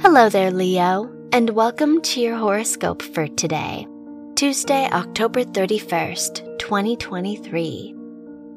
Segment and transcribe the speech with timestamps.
[0.00, 3.88] Hello there, Leo, and welcome to your horoscope for today,
[4.34, 7.94] Tuesday, October 31st, 2023.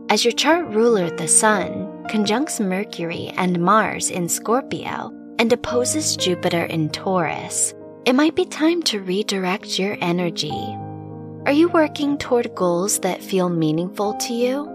[0.10, 6.66] As your chart ruler, the Sun, conjuncts Mercury and Mars in Scorpio and opposes Jupiter
[6.66, 7.74] in Taurus,
[8.06, 10.76] it might be time to redirect your energy.
[11.46, 14.70] Are you working toward goals that feel meaningful to you?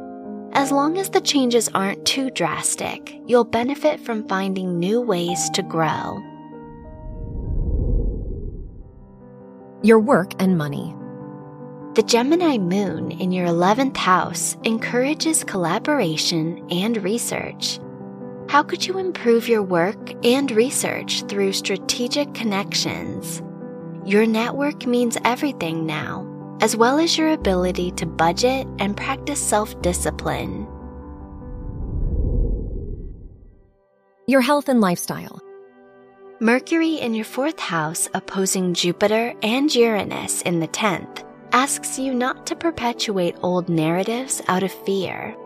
[0.55, 5.63] As long as the changes aren't too drastic, you'll benefit from finding new ways to
[5.63, 6.23] grow.
[9.85, 10.97] Your work and money.
[11.93, 17.79] The Gemini moon in your 11th house encourages collaboration and research.
[18.49, 23.43] How could you improve your work and research through strategic connections?
[24.07, 26.31] Your network means everything now
[26.63, 30.67] as well as your ability to budget and practice self discipline.
[34.27, 35.44] Your health and lifestyle.
[36.41, 42.45] Mercury in your fourth house opposing Jupiter and Uranus in the 10th asks you not
[42.49, 45.37] to perpetuate old narratives out of fear.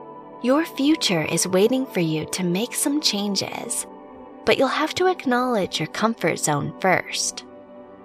[0.42, 3.86] Your future is waiting for you to make some changes,
[4.46, 7.44] but you'll have to acknowledge your comfort zone first.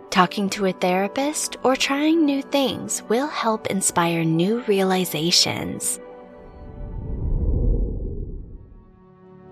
[0.10, 6.02] Talking to a therapist or trying new things will help inspire new realizations.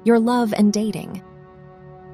[0.04, 1.24] Your love and dating.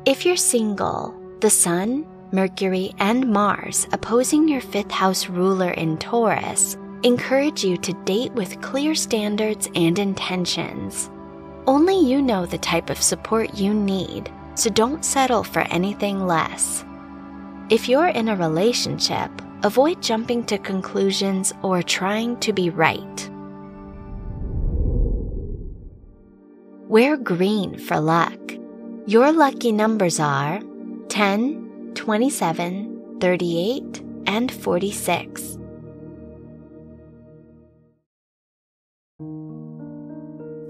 [0.08, 6.77] If you're single, the Sun, Mercury, and Mars opposing your fifth house ruler in Taurus
[7.03, 11.09] encourage you to date with clear standards and intentions.
[11.66, 16.85] Only you know the type of support you need, so don't settle for anything less.
[17.69, 19.30] If you're in a relationship,
[19.63, 23.30] avoid jumping to conclusions or trying to be right.
[26.88, 28.39] Wear green for luck.
[29.08, 30.59] Your lucky numbers are
[31.08, 35.57] 10, 27, 38, and 46.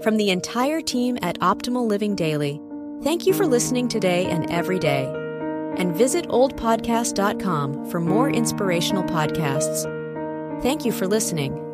[0.04, 2.60] From the entire team at Optimal Living Daily,
[3.02, 5.12] thank you for listening today and every day
[5.76, 9.82] and visit oldpodcast.com for more inspirational podcasts.
[10.62, 11.67] Thank you for listening.